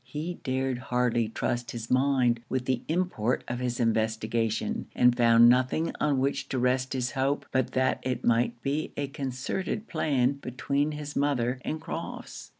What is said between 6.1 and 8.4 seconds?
which to rest his hope, but that it